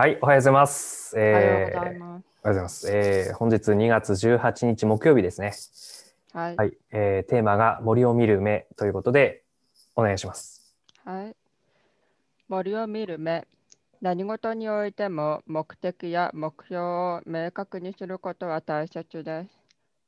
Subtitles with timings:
[0.00, 1.14] はい、おはようございます。
[1.30, 2.24] おはようございえーます。
[2.42, 2.90] おはようございます。
[2.90, 5.52] えー本日2月18日木曜日ですね。
[6.32, 6.56] はい。
[6.56, 9.44] はい、えーテーマが森を見る目ということで
[9.94, 10.74] お願いします。
[11.04, 11.36] はい。
[12.48, 13.46] 森を見る目。
[14.00, 19.50] 何事においても目的や目標を明確にすることは大切です。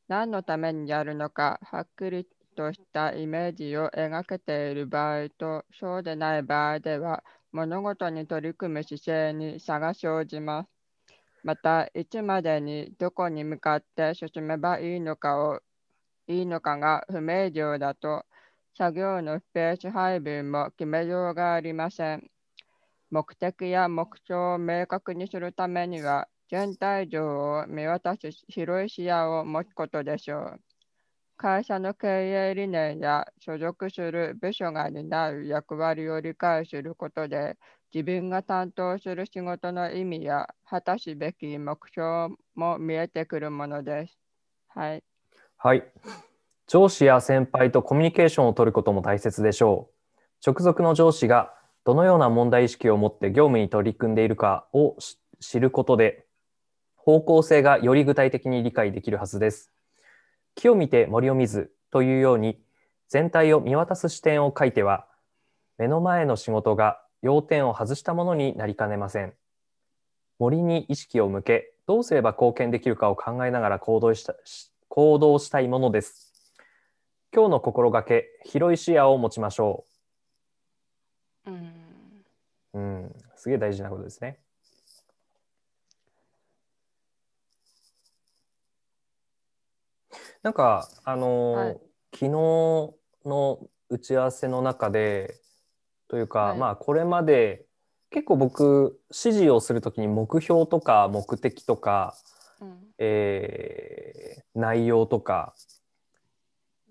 [0.09, 7.23] 何のためにやるのか、はっきりとしたイメージを描けている場合と、そうでない場合では、
[7.53, 10.71] 物事に取り組む姿勢に差が生じます。
[11.45, 15.61] また、いつまでにどこに向かって進めばいいのかを
[16.29, 18.27] いいのかが不明瞭だと、
[18.77, 22.31] 作業のスペース配分も決めようがありません。
[23.11, 27.25] 目的や目標を明確にするためには、全体像
[27.61, 30.72] を見渡す広い視野を持つことでしょう。
[31.43, 32.07] 会社の経
[32.51, 37.59] 営理念や所属する部署が担う役割を理解することで、
[37.93, 44.17] 自分が担当する仕事の意味や果たすべき目標も見えてくるものです。
[44.69, 45.05] はい。
[45.59, 45.83] はい。
[46.69, 49.95] 上司や先輩とコミュニケーションを取ることも大切でしょう。
[50.47, 51.55] 直属の上司が
[51.85, 54.97] どのような問題意識を持って業務に取り組んでいるかを
[55.41, 56.25] 知ることで、
[56.95, 59.73] 方向性がより具体的に理解できるはずです。
[60.55, 62.61] 木を見て森を見ずというように、
[63.09, 65.07] 全体を見渡す視点を書いては、
[65.79, 69.35] 目の前の仕事が要点を外したものになりかねません。
[70.39, 76.33] 森に意識を向け、どうすれば貢献できるかを考えながら行動したし行動したいものです。
[77.35, 79.87] 今日の心がけ、広い視野を持ちましょ
[82.75, 82.79] う。
[82.79, 84.39] うん、すげえ大事なことですね。
[90.43, 91.81] なんか、あのーはい。
[92.15, 95.37] 昨日の打ち合わせの中で、
[96.09, 96.59] というか、はい。
[96.59, 97.65] まあ、これまで
[98.11, 102.15] 結構僕、指示をするときに目標とか目的とか、
[102.61, 102.79] うん。
[102.99, 105.55] えー内容とか、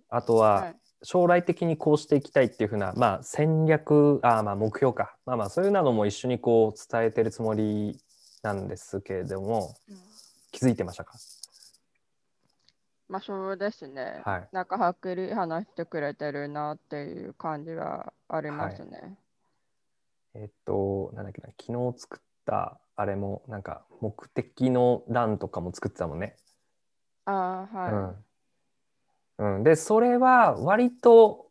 [0.09, 0.75] あとははい。
[1.03, 7.99] 将来的にこうしていきたいっていうふうな、まあ、戦略あーまあ目標か、まあ、まあそういうのも一緒にこう伝えてるつもり
[8.41, 9.97] なんですけれどもうん。
[10.51, 11.13] 気づいてましたか？
[13.11, 14.21] まあそうですね。
[14.23, 19.17] はいなんかはっきり話してくれてるなっていう感じはありますね。
[20.33, 26.37] えっとなんだっけな昨日作ったあれもなんか目的の欄とかも作ってたもんね。
[27.25, 27.91] ああ、はい。
[29.39, 31.47] うんうん、でそれは割と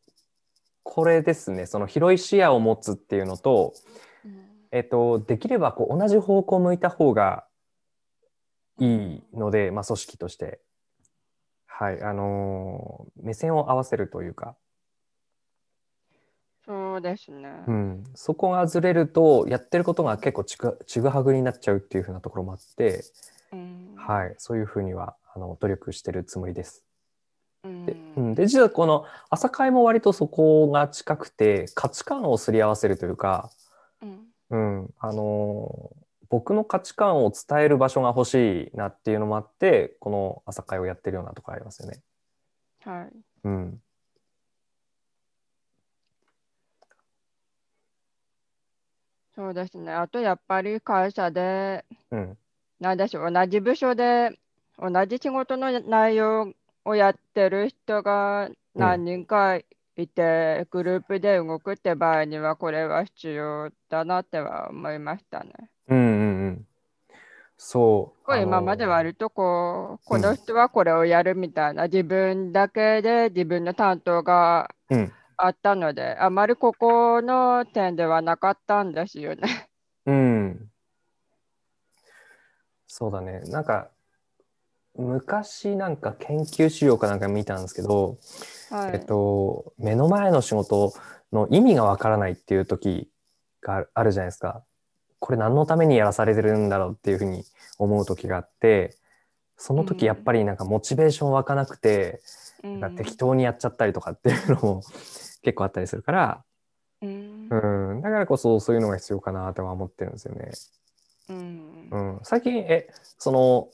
[0.82, 3.74] これですねその広い視野を持つっていうのと、
[4.24, 7.44] うんえっと、できればこう同じ方向を向いた方が
[8.78, 10.60] いいので、まあ、組織として、
[11.80, 14.54] はいあのー目線を合わせるというか、
[16.66, 17.48] そうですね。
[17.66, 23.02] うん、そこがずれるとやってることが結構ちぐちぐはぐになっちゃうっていうふうなところもあって、
[23.50, 23.94] うん。
[23.96, 26.84] はい、そういうふうにはあの努力してるつもりです。
[27.64, 27.86] うん。
[27.86, 33.50] でうん、で実はこの朝会も割とそこが近くて価値観をすり合わせるというか、
[34.02, 34.26] うん。
[34.50, 42.00] うん、あのー僕の価値観を伝える場所が欲しいなっていうのもあってこの朝会をやってるようなところありますよね。
[42.82, 43.16] はい。
[43.44, 43.82] うん、
[49.34, 49.92] そうですね。
[49.92, 52.38] あとやっぱり会社で、うん、
[52.78, 54.38] なんでしょう、同じ部署で
[54.78, 56.54] 同じ仕事の内容
[56.84, 59.66] をやってる人が何人かい
[60.08, 65.52] て、グループで動くって場合には、これは必要だなっては思いましたね。
[65.88, 66.66] うん、うん、うん。
[67.56, 68.36] そう。
[68.36, 79.68] 今まで割とこう、こうんの人はこれをやるみたいな、自分だけで自分の担当がうん、あったので、あまりここの点ではなかったんですよね。
[80.06, 80.70] うん。
[82.86, 83.40] そうだね。
[83.46, 83.90] なんか
[84.96, 88.18] 昔なんか研究資料かなんか見たんですけど、
[88.70, 88.92] はい。
[88.94, 90.92] えっと、目の前の仕事
[91.32, 93.10] の意味がわからないっていう時
[93.60, 94.64] があるじゃないですか。
[95.18, 97.44] これ何のためにやらされてるんだろうっていうふうに
[97.78, 98.96] 思う時があって、
[99.56, 102.22] その時やっぱりなんかモチベーション湧かなくて、
[102.62, 104.82] うんなんか適当にやっちゃったりとかっていうのも
[105.42, 106.44] 結構あったりするから、
[107.00, 110.50] うんうん、だからこそそういうのが必要かなとは思ってるんですよね。
[111.30, 112.88] うんうん、最近え
[113.18, 113.68] その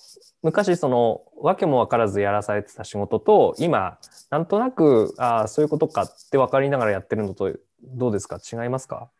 [0.46, 3.98] 昔その訳も分からずやらされてた仕事と今
[4.30, 7.52] なんとなくああそういうことかって分かりながらやってるのと
[7.82, 8.38] どうですか？
[8.40, 9.10] 違いますか？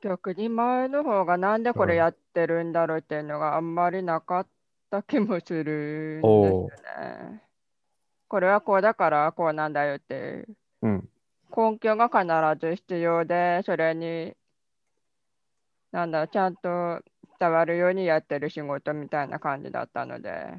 [0.00, 4.46] 逆に前の方がなんでこれやってるんだろうっていうのがあんまりなかっ
[4.90, 7.42] た気もするんですよね。
[8.26, 10.46] これはこうだからこうなんだよって
[10.80, 11.06] うん。
[11.54, 12.24] 根拠が必
[12.64, 14.36] ず必要で、それに、
[15.92, 17.02] なんだ、ちゃんと
[17.38, 20.54] 伝わるようにやってる仕事みたいな感じだったので、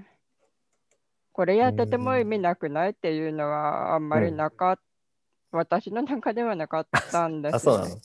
[1.31, 4.81] これやってても意味なくないっていうのはあんまりなかった、
[5.51, 7.95] 私の中ではなかったんですあ、そうなの？
[7.95, 8.00] へ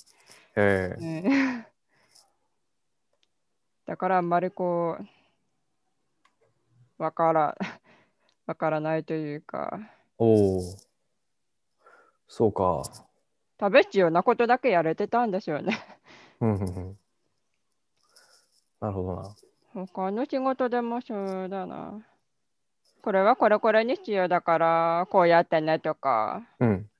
[0.56, 0.96] え。
[0.98, 1.66] うん
[3.86, 4.98] だからあんまりこ
[6.98, 7.56] う、わから、
[8.46, 9.78] わからないというか、
[10.18, 10.60] おお。
[12.26, 12.82] そうか。
[13.60, 15.78] 食べ必要なことだけやれてたんですよね。
[16.40, 16.98] うんうんうん。
[18.80, 19.34] なるほどな。
[19.74, 22.00] 他の仕事でもそうだな。
[23.02, 26.90] これはこれこれに必要だから、こうやってねとか、うん。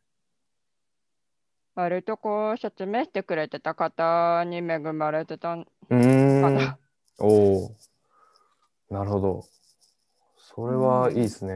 [1.75, 6.79] 割とこう説明してくれてた方に恵まれてたかな。。
[7.19, 7.77] おお。
[8.89, 9.45] なるほど。
[10.37, 11.55] それはいいですね。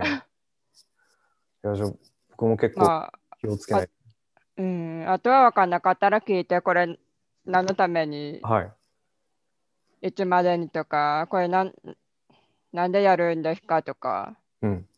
[1.64, 1.90] いや、じゃあ
[2.31, 3.88] 僕も結構まあ、気をつけない。
[4.58, 6.99] うん、あとは分かんなかったら聞いて、これ
[7.46, 8.73] 何のために、はい。
[10.02, 11.73] いつまでにとか、これなん
[12.73, 14.88] なんでやるんですかとか、うん。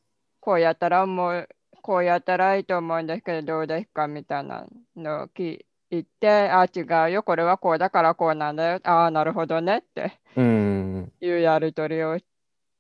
[0.41, 1.49] こうやったらもう、
[1.83, 4.67] こうやったらいいと思うんですけど、どうですかみたいな
[4.97, 11.13] のを聞いて、あ、違うよ、これはこうだからこうなんだよ、ああ、なるほどねってうん。
[11.21, 12.25] いうやり取りをし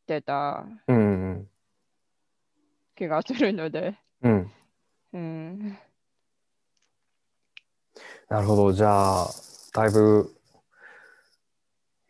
[0.06, 0.64] てた。
[2.94, 4.52] 気がするので、うん。
[5.12, 5.78] うん、
[8.28, 8.72] なるほど。
[8.72, 9.28] じゃあ、
[9.72, 10.34] だいぶ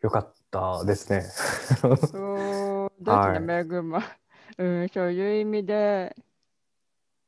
[0.03, 1.21] 良かったですね。
[1.21, 4.03] そう ですね、恵ま、
[4.59, 6.15] うん、そういう意味で、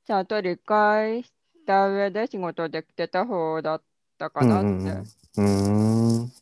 [0.05, 1.31] ちゃんと理解し
[1.65, 3.81] た上で仕事できてた方だっ
[4.19, 5.15] たかなうんって。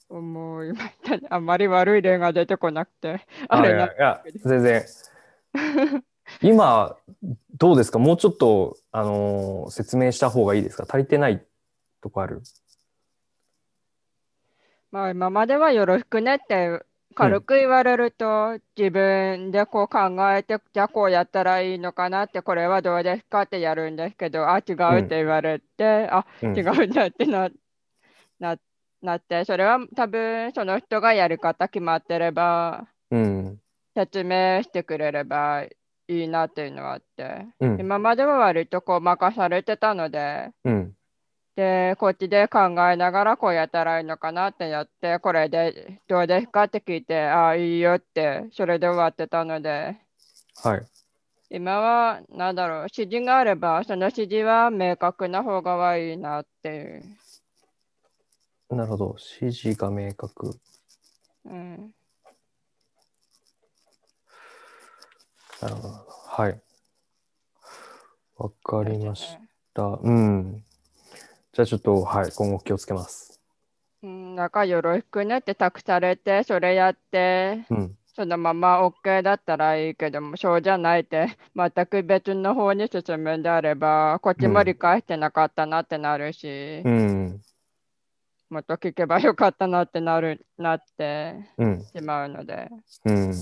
[0.10, 1.28] 思いましたね。
[1.30, 4.84] あんまり悪い例が出てこなくて、あれなやいや、全然。
[6.42, 6.98] 今、
[7.58, 8.00] どうですか？
[8.00, 10.86] もうちょっと、あのー説明した方がいいですか？
[10.88, 11.46] 足りてない
[12.02, 12.42] とこある？
[14.94, 16.80] まあ今まではよろしくねって
[17.16, 20.00] 軽く言われると、自分でこう考
[20.32, 27.50] えて、じゃあこうやったらいいのかなって、これはどうですかってやるんですけど、あ、違うって言われて、あ、うん違うんだってな
[28.40, 28.58] な
[29.02, 33.60] なって、それは多分その人がやり方決まってれば、うん。
[33.96, 35.72] 説明してくれればい
[36.08, 37.80] いなっていうのはあって、うん。
[37.80, 40.94] 今までは割とこう任されてたので、うん。
[41.56, 42.60] で、こっちで考
[42.90, 49.98] えながらこうやったらいいのかなってやって、これでどうですかって聞いて、ああ、いいよって、それで終わってたので、
[50.64, 50.86] はい。
[51.52, 57.04] 今は、なんだろう、指示があれば、その指示は明確な方がいいなっていう。
[58.72, 59.16] なるほど。
[59.40, 60.60] 指示が明確。
[61.46, 61.94] うん、
[65.62, 65.94] なるほど。
[66.28, 66.62] はい。
[68.38, 69.38] わかりまし
[69.76, 69.84] た。
[69.84, 70.64] うん。
[71.54, 72.32] じゃあちょっと、はい。
[72.32, 73.40] 今後気をつけます。
[74.02, 77.98] うん、なんかよろしくねって託されて、それやって、うん。
[78.16, 87.42] そのまま OK だったらいいけども、そうじゃないって、 全く別の方に進むんであれば、こっちも理解してなかったなってなるし、うん。
[88.50, 91.86] もっと聞けばよかったなってなるなってうん。
[91.86, 92.68] しまうので、
[93.06, 93.34] うん。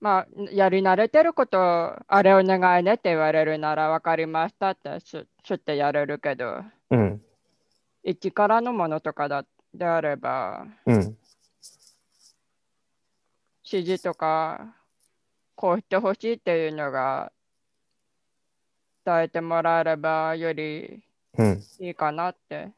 [0.00, 1.58] まあ、やり慣れてること、
[2.06, 7.22] あれお願いねって言われるなら分かりましたってししってやれるけど、うん。
[8.04, 9.44] 一からのものとかだ
[9.74, 11.16] であれば、うん。
[13.70, 14.74] 指示とか、
[15.56, 17.32] こうしてほしいっていうのが
[19.04, 21.02] 伝えてもらえればより
[21.36, 21.64] うん。
[21.80, 22.72] いいかなって、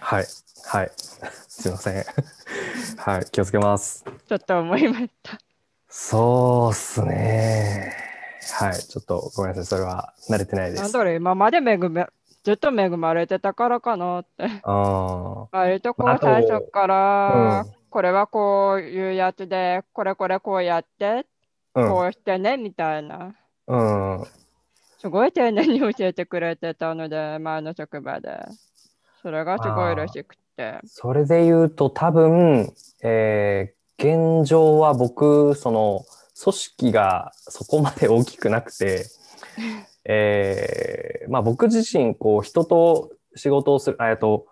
[0.00, 0.26] はい。
[0.66, 0.90] はい。
[1.48, 2.04] すいません。
[2.98, 3.24] はい。
[3.30, 4.04] 気をつけます。
[4.26, 5.38] ちょっと思いました。
[5.94, 7.92] そうっすね。
[8.54, 8.74] はい。
[8.74, 9.64] ちょっとごめんなさい。
[9.66, 10.82] それは慣れてないです。
[10.82, 12.06] なんだろう、今まで恵め
[12.42, 14.46] ずっと恵まれてたからかなって。
[14.62, 21.26] あ割とこう最初から、うんこれはこういうやつで、これこれこうやって、
[21.74, 21.86] あ。
[21.86, 23.34] こうしてねみたいな。
[23.66, 24.18] うん。
[24.20, 24.26] うん。
[24.98, 28.46] すごい丁寧に教えてくれてたので、前の職場で。
[29.20, 30.78] それがすごい嬉しくて。
[30.86, 32.72] それで言うと多分、
[33.02, 36.04] えー現状は僕、その、
[36.42, 39.06] 組織がそこまで大きくなくて、
[40.04, 44.46] えーまあ僕自身、こう、人と仕事をする、あえっと、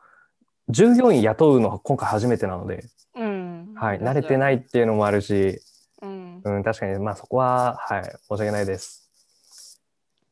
[0.68, 2.84] 従業員雇うのは今回初めてなので、
[3.16, 3.74] うん。
[3.74, 4.38] はい、慣れてい。
[4.38, 5.60] ないっていうのもあるし、
[6.00, 6.40] うん。
[6.44, 9.10] うん、確かに、まあそこは、はい、申し訳ないです。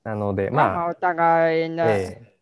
[0.04, 2.34] なので、まあ、ままあ、あお互いね、え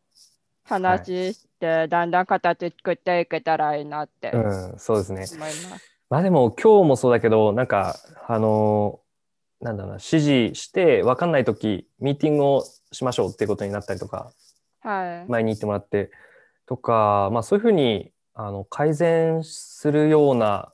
[0.64, 5.24] 話して、だんだん形作っていけたらいいなってーうん、そうですね。
[5.32, 5.95] 思います。
[6.08, 7.96] まあでも今日もそうだけど、なんか、
[8.28, 9.00] あの、
[9.60, 14.32] なんだろうな、指示して分かんないとき、ミーティングをしましょうっていうことになったりとか、
[14.80, 15.30] はい。
[15.30, 16.10] 前に言ってもらって、
[16.66, 20.72] とか、まあそういうふうに、あの、改善するような、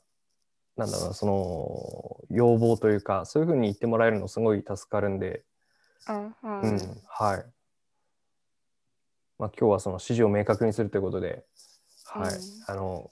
[0.77, 5.43] なんだろうな、その、要望というか、そういうふうに言ってもらえるのすごい助かるんで、
[6.05, 6.67] あはい。
[6.67, 7.45] うん、はい。
[9.39, 11.43] まあ今日はその指示を明確にするということで、
[12.05, 13.09] はい、うんあの、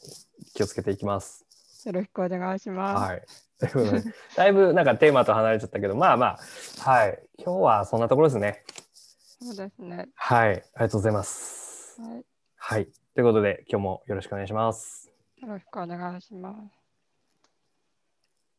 [0.54, 1.46] 気をつけていきます。
[1.86, 3.12] よろしくお願いします。
[3.12, 3.24] はい。
[3.60, 6.38] ということで、だいぶなんかテーマと離れちゃったけど、まあま
[6.86, 7.24] あ、はい。
[7.38, 8.64] 今日はそんなところですね。
[8.94, 10.10] そうですね。
[10.16, 10.50] はい。
[10.50, 12.02] ありがとうございます。
[12.02, 12.26] はい。
[12.56, 12.86] はい。
[13.16, 15.12] ということで、今日もよろしくお願いします。
[15.38, 16.81] よろしくお願いします。